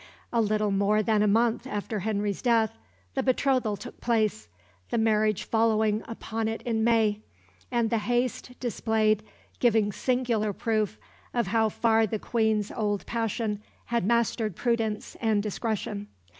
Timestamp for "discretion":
15.43-16.07